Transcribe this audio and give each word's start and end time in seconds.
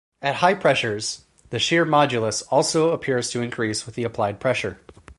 At 0.19 0.37
high 0.37 0.55
pressures, 0.55 1.25
the 1.51 1.59
shear 1.59 1.85
modulus 1.85 2.41
also 2.49 2.89
appears 2.89 3.29
to 3.29 3.41
increase 3.43 3.85
with 3.85 3.93
the 3.93 4.03
applied 4.03 4.39
pressure. 4.39 4.79